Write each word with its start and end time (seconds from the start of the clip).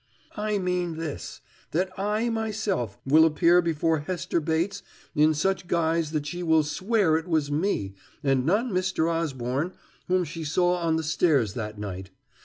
"I 0.35 0.57
mean 0.57 0.97
this 0.97 1.41
that 1.73 1.91
I, 1.95 2.29
myself, 2.29 2.97
will 3.05 3.23
appear 3.23 3.61
before 3.61 3.99
Hester 3.99 4.39
Bates 4.39 4.81
in 5.13 5.35
such 5.35 5.67
guise 5.67 6.09
that 6.09 6.25
she 6.25 6.41
will 6.41 6.63
swear 6.63 7.17
it 7.17 7.27
was 7.27 7.51
me, 7.51 7.93
and 8.23 8.43
not 8.43 8.65
Mr. 8.65 9.07
Osborne, 9.13 9.73
whom 10.07 10.23
she 10.23 10.43
saw 10.43 10.77
on 10.77 10.95
the 10.95 11.03
stairs 11.03 11.53
that 11.53 11.77
night. 11.77 12.09